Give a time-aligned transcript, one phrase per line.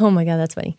[0.00, 0.78] Oh my god, that's funny.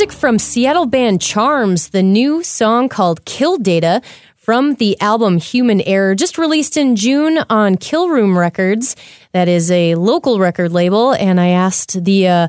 [0.00, 4.00] Music from Seattle band Charms, the new song called Kill Data
[4.34, 8.96] from the album Human Error, just released in June on Killroom Records.
[9.32, 11.12] That is a local record label.
[11.12, 12.48] And I asked the uh,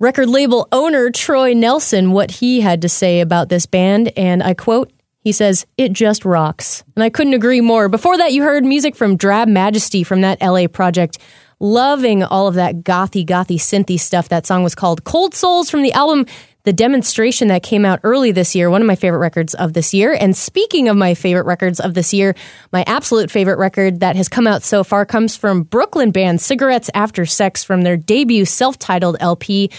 [0.00, 4.10] record label owner, Troy Nelson, what he had to say about this band.
[4.16, 6.82] And I quote, he says, It just rocks.
[6.96, 7.88] And I couldn't agree more.
[7.88, 11.18] Before that, you heard music from Drab Majesty from that LA project
[11.60, 14.28] loving all of that gothy, gothy, synthy stuff.
[14.28, 16.26] That song was called Cold Souls from the album
[16.68, 19.94] The Demonstration that came out early this year, one of my favorite records of this
[19.94, 20.12] year.
[20.12, 22.34] And speaking of my favorite records of this year,
[22.74, 26.90] my absolute favorite record that has come out so far comes from Brooklyn band Cigarettes
[26.92, 29.70] After Sex from their debut self titled LP.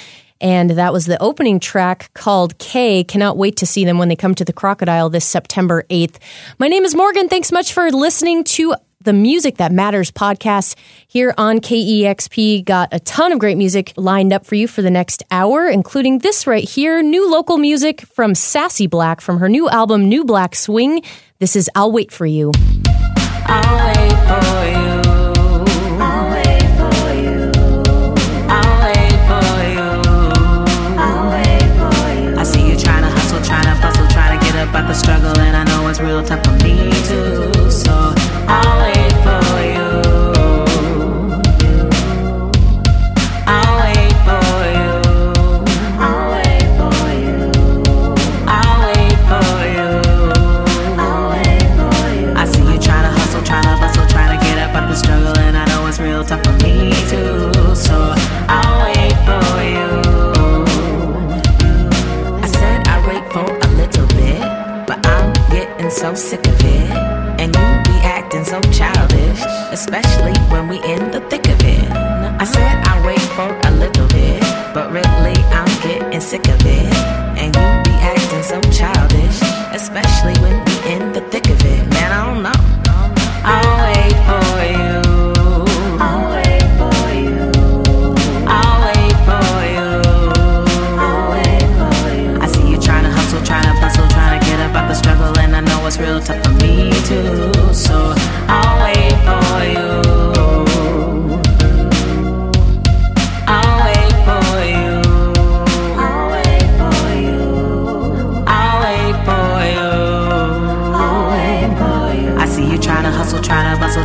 [0.42, 3.04] And that was the opening track called K.
[3.04, 6.16] Cannot wait to see them when they come to the Crocodile this September 8th.
[6.58, 7.30] My name is Morgan.
[7.30, 10.76] Thanks much for listening to the Music That Matters podcast
[11.08, 12.66] here on KEXP.
[12.66, 16.20] Got a ton of great music lined up for you for the next hour, including
[16.20, 21.02] this right here new local music from SassyBlack from her new album, New Black Swing.
[21.40, 22.52] This is I'll Wait for You.
[34.92, 36.42] Struggle, and I know it's real tough
[74.74, 76.94] but really I'm getting sick of it.
[77.40, 79.42] And you be acting so childish,
[79.74, 80.39] especially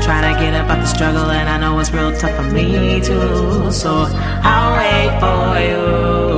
[0.05, 3.01] trying to get up out the struggle, and I know it's real tough for me
[3.01, 3.73] too.
[3.73, 6.34] So I'll wait for you.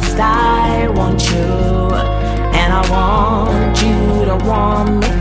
[0.00, 1.94] Must I want you?
[2.58, 5.19] And I want you to want me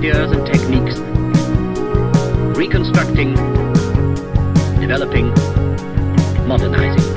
[0.00, 0.96] ideas and techniques,
[2.56, 3.34] reconstructing,
[4.80, 5.28] developing,
[6.48, 7.09] modernizing.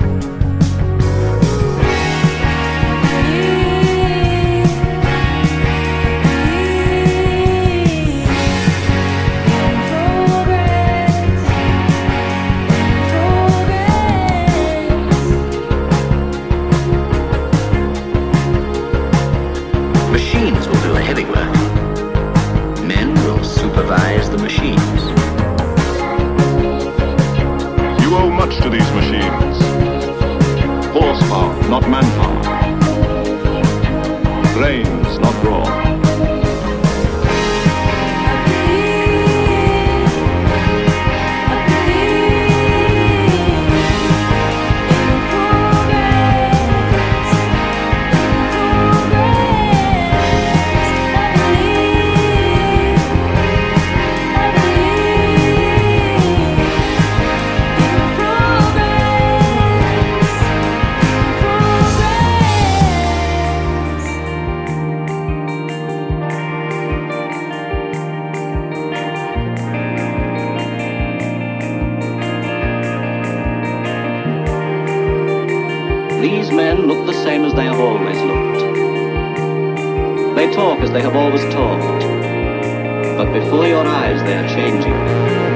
[80.35, 82.01] They talk as they have always talked.
[83.17, 85.52] But before your eyes they are changing.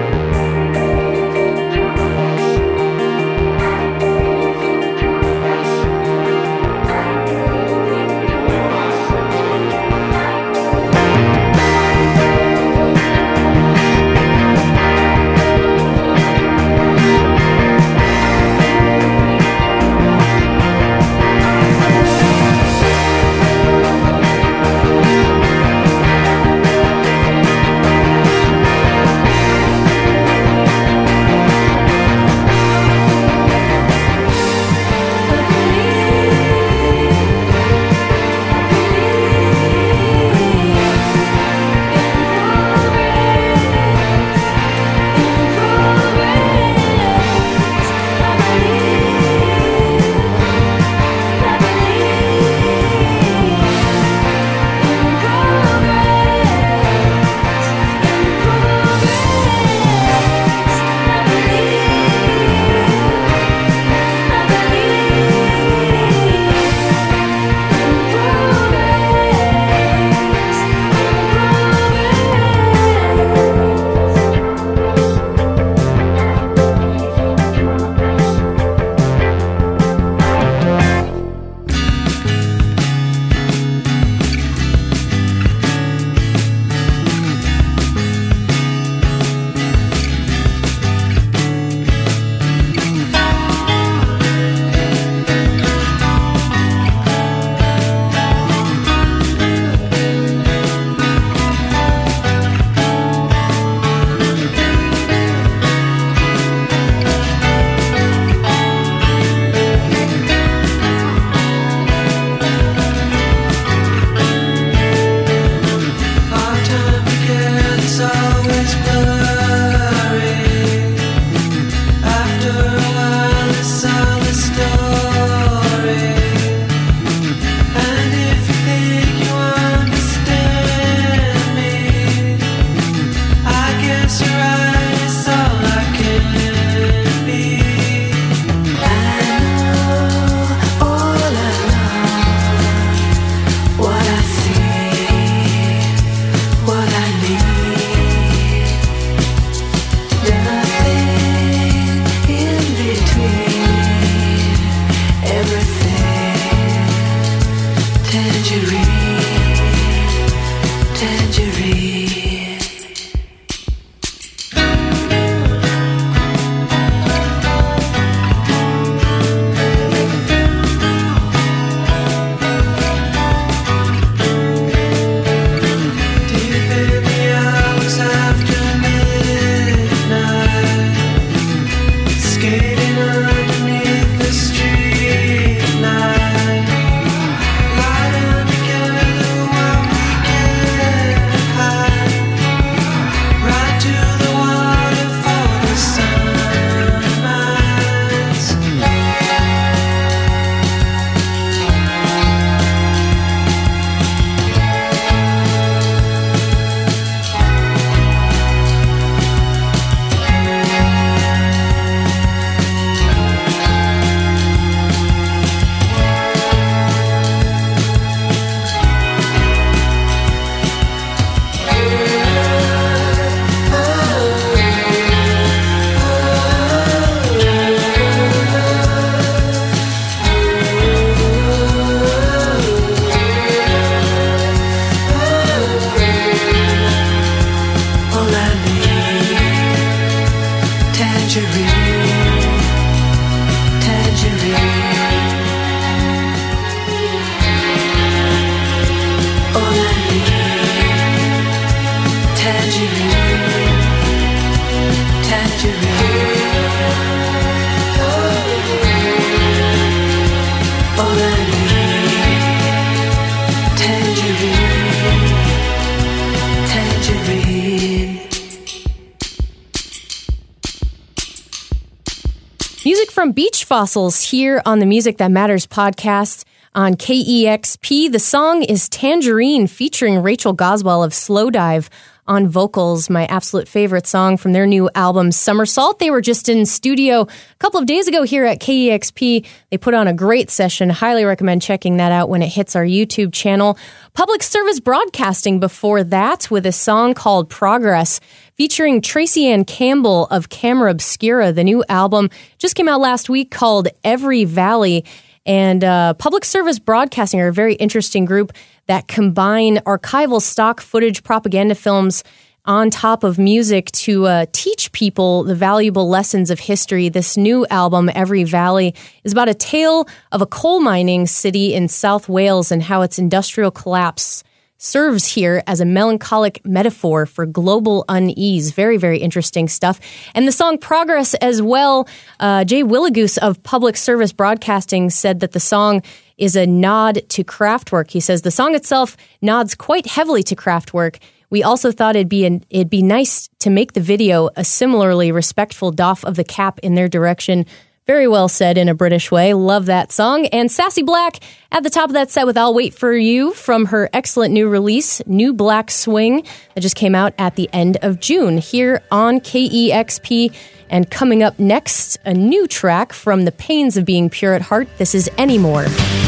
[273.67, 278.09] Fossils here on the Music That Matters podcast on KEXP.
[278.09, 281.89] The song is Tangerine featuring Rachel Goswell of Slowdive
[282.27, 285.99] on vocals, my absolute favorite song from their new album Somersault.
[285.99, 287.27] They were just in studio a
[287.59, 289.45] couple of days ago here at KEXP.
[289.69, 290.89] They put on a great session.
[290.89, 293.77] Highly recommend checking that out when it hits our YouTube channel.
[294.13, 298.19] Public service broadcasting before that with a song called Progress
[298.55, 301.51] featuring Tracyanne Campbell of Camera Obscura.
[301.51, 305.05] The new album just came out last week called Every Valley.
[305.47, 308.51] And uh, Public Service Broadcasting are a very interesting group
[308.87, 312.23] that combine archival stock footage propaganda films
[312.65, 317.07] on top of music to uh, teach people the valuable lessons of history.
[317.07, 321.87] This new album, Every Valley, is about a tale of a coal mining city in
[321.87, 324.43] South Wales and how its industrial collapse
[324.77, 328.71] serves here as a melancholic metaphor for global unease.
[328.71, 329.99] Very, very interesting stuff.
[330.35, 332.07] And the song Progress as well.
[332.39, 336.01] Uh, Jay Willgoose of Public Service Broadcasting said that the song
[336.37, 338.11] is a nod to Kraftwerk.
[338.11, 341.17] He says the song itself nods quite heavily to Kraftwerk.
[341.49, 345.31] We also thought it'd be an, it'd be nice to make the video a similarly
[345.31, 347.65] respectful doff of the cap in their direction.
[348.07, 349.53] Very well said in a British way.
[349.53, 350.45] Love that song.
[350.47, 351.43] And SassyBlack
[351.73, 354.69] at the top of that set with I'll Wait for You from her excellent new
[354.69, 359.41] release, New Black Swing, that just came out at the end of June here on
[359.41, 360.55] KEXP.
[360.89, 364.87] And coming up next, a new track from The Pains of Being Pure at Heart.
[364.97, 365.83] This is Anymore.
[365.83, 366.26] Black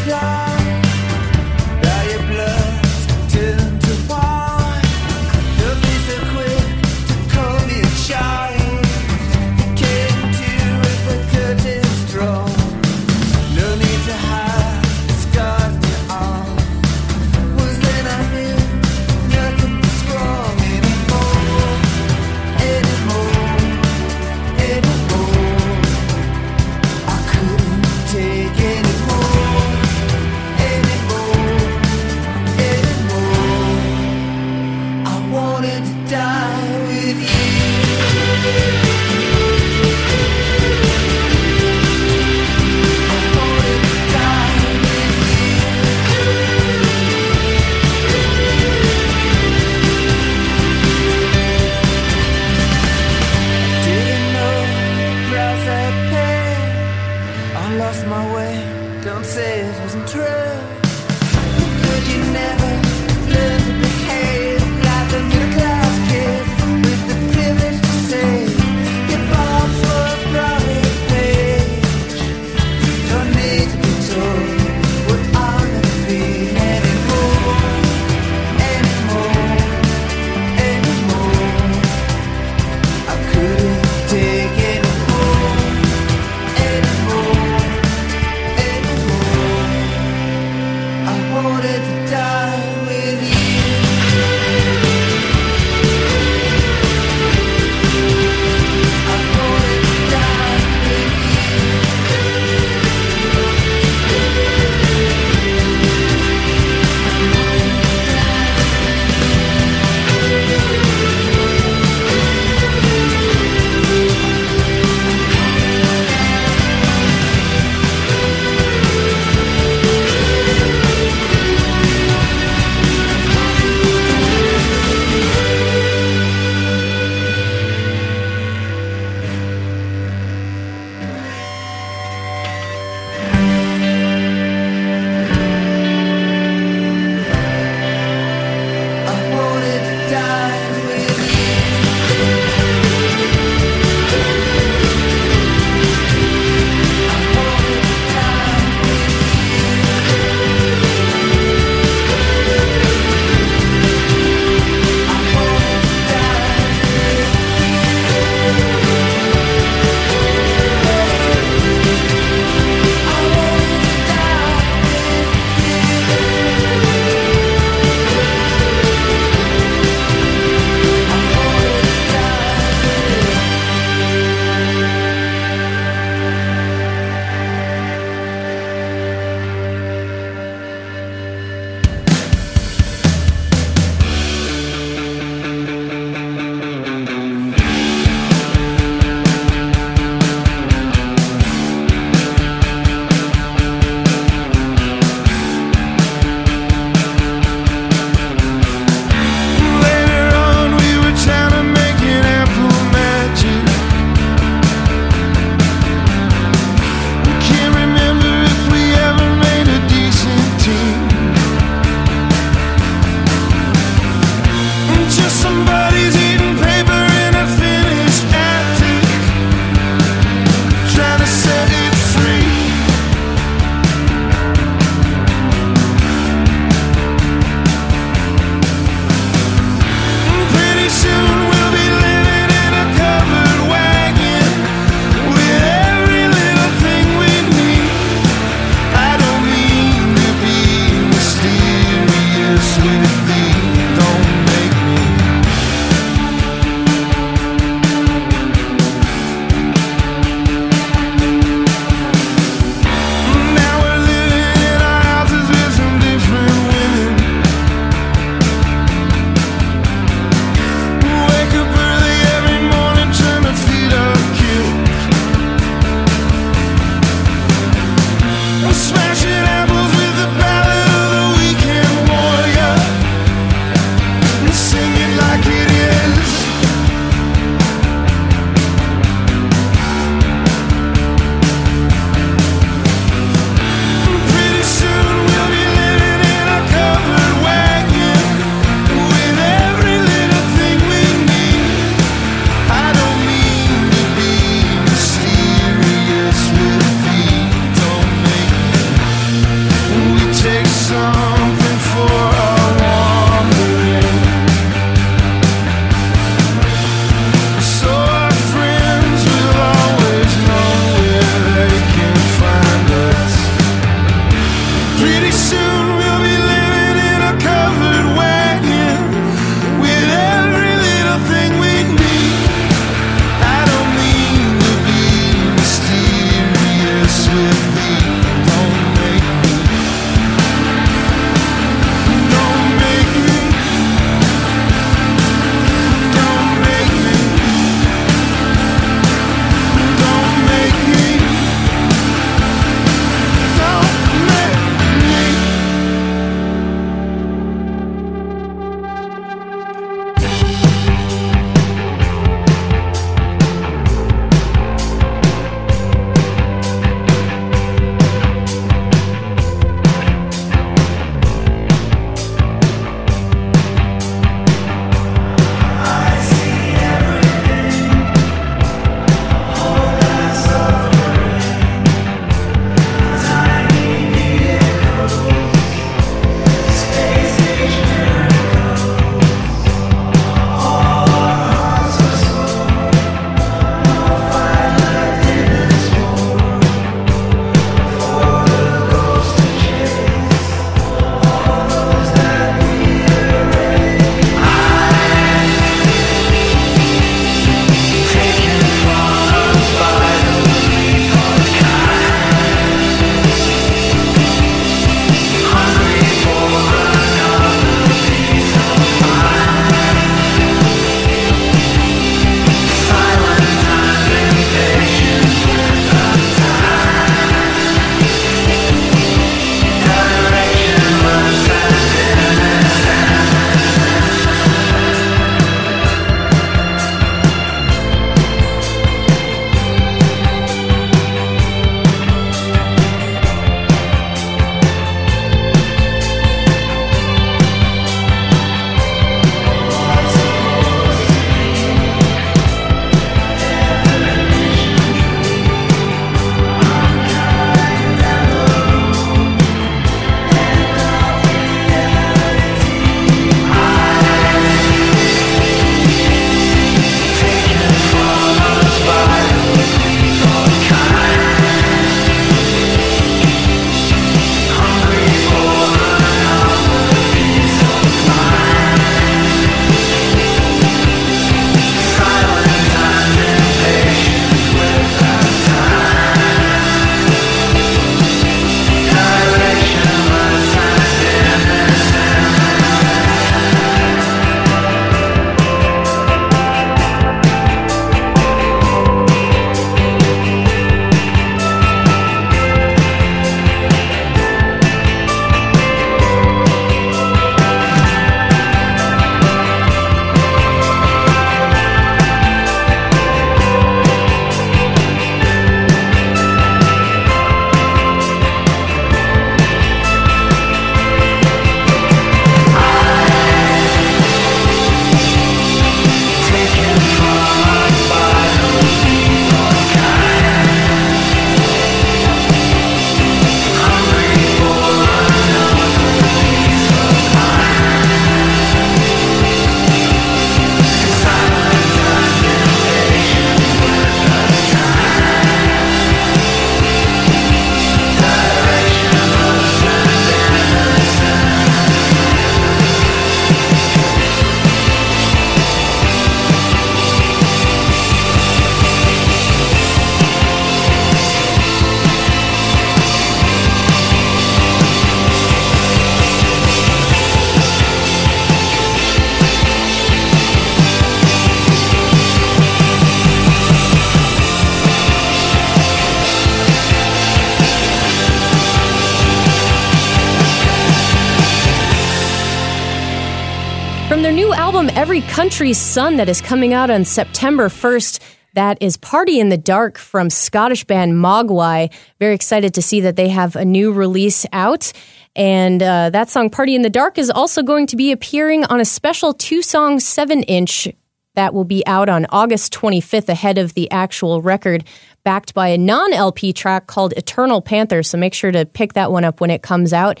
[574.82, 578.00] Every Country's Son that is coming out on September 1st.
[578.34, 581.72] That is Party in the Dark from Scottish band Mogwai.
[582.00, 584.72] Very excited to see that they have a new release out.
[585.14, 588.58] And uh, that song, Party in the Dark, is also going to be appearing on
[588.58, 590.66] a special two song, seven inch
[591.14, 594.64] that will be out on August 25th ahead of the actual record,
[595.04, 597.84] backed by a non LP track called Eternal Panther.
[597.84, 600.00] So make sure to pick that one up when it comes out.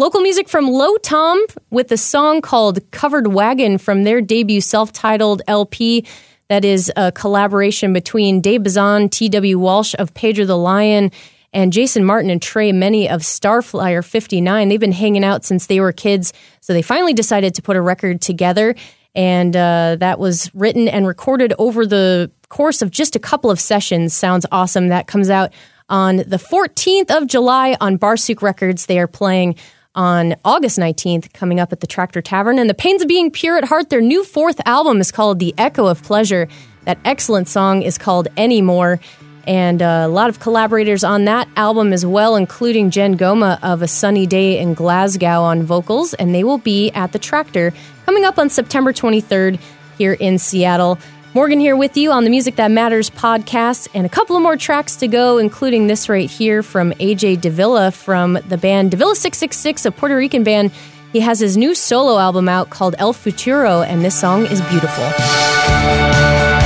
[0.00, 4.92] Local music from Lo Tom with a song called Covered Wagon from their debut self
[4.92, 6.06] titled LP.
[6.48, 9.58] That is a collaboration between Dave Bazan, T.W.
[9.58, 11.10] Walsh of Pedro the Lion,
[11.52, 14.68] and Jason Martin and Trey Many of Starflyer 59.
[14.68, 17.82] They've been hanging out since they were kids, so they finally decided to put a
[17.82, 18.76] record together.
[19.16, 23.58] And uh, that was written and recorded over the course of just a couple of
[23.58, 24.14] sessions.
[24.14, 24.90] Sounds awesome.
[24.90, 25.52] That comes out
[25.88, 28.86] on the 14th of July on Barsuk Records.
[28.86, 29.56] They are playing
[29.98, 32.60] on August 19th, coming up at the Tractor Tavern.
[32.60, 35.52] And The Pains of Being Pure at Heart, their new fourth album is called The
[35.58, 36.46] Echo of Pleasure.
[36.84, 39.00] That excellent song is called Anymore.
[39.44, 43.82] And uh, a lot of collaborators on that album as well, including Jen Goma of
[43.82, 46.14] A Sunny Day in Glasgow on vocals.
[46.14, 47.72] And they will be at the Tractor
[48.06, 49.58] coming up on September 23rd
[49.98, 50.96] here in Seattle.
[51.38, 54.56] Morgan here with you on the Music That Matters podcast, and a couple of more
[54.56, 59.84] tracks to go, including this right here from AJ Davila from the band Davila 666,
[59.84, 60.72] a Puerto Rican band.
[61.12, 66.57] He has his new solo album out called El Futuro, and this song is beautiful.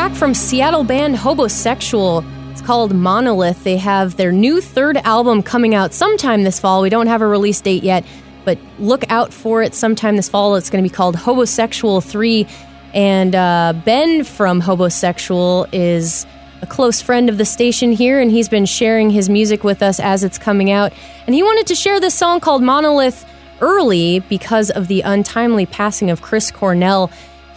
[0.00, 2.24] Track from Seattle band Hobosexual.
[2.52, 3.64] It's called Monolith.
[3.64, 6.80] They have their new third album coming out sometime this fall.
[6.80, 8.06] We don't have a release date yet,
[8.46, 10.54] but look out for it sometime this fall.
[10.54, 12.46] It's going to be called Hobosexual 3.
[12.94, 16.24] And uh, Ben from Hobosexual is
[16.62, 20.00] a close friend of the station here, and he's been sharing his music with us
[20.00, 20.94] as it's coming out.
[21.26, 23.26] And he wanted to share this song called Monolith
[23.60, 27.10] early because of the untimely passing of Chris Cornell.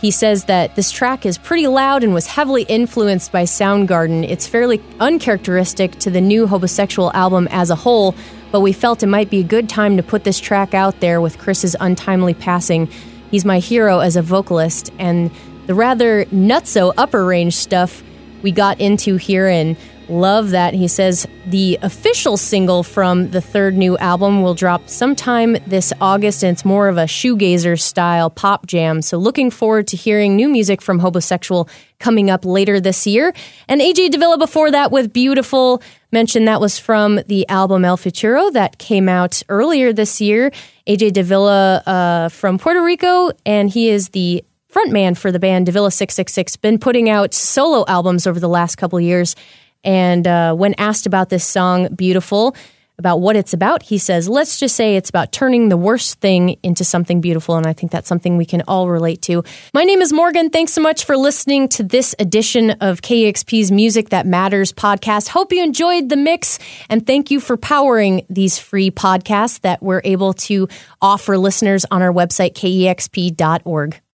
[0.03, 4.29] He says that this track is pretty loud and was heavily influenced by Soundgarden.
[4.29, 8.13] It's fairly uncharacteristic to the new Hobosexual album as a whole,
[8.51, 11.21] but we felt it might be a good time to put this track out there
[11.21, 12.89] with Chris's untimely passing.
[13.31, 15.31] He's my hero as a vocalist, and
[15.67, 18.03] the rather nutso upper range stuff
[18.41, 19.77] we got into here and
[20.09, 20.73] love that.
[20.73, 26.43] He says the official single from the third new album will drop sometime this August,
[26.43, 29.01] and it's more of a shoegazer style pop jam.
[29.01, 33.33] So, looking forward to hearing new music from Hobosexual coming up later this year.
[33.67, 35.81] And AJ Davila before that with Beautiful.
[36.11, 40.51] Mentioned that was from the album El Futuro that came out earlier this year.
[40.87, 44.43] AJ Davila uh, from Puerto Rico, and he is the
[44.73, 46.57] frontman for the band Davila 666.
[46.57, 49.35] Been putting out solo albums over the last couple years.
[49.83, 52.55] And uh, when asked about this song, Beautiful,
[52.99, 56.57] about what it's about, he says, let's just say it's about turning the worst thing
[56.61, 57.55] into something beautiful.
[57.55, 59.43] And I think that's something we can all relate to.
[59.73, 60.49] My name is Morgan.
[60.49, 65.29] Thanks so much for listening to this edition of KEXP's Music That Matters podcast.
[65.29, 66.59] Hope you enjoyed the mix.
[66.89, 70.67] And thank you for powering these free podcasts that we're able to
[71.01, 74.03] offer listeners on our website, kexp.org.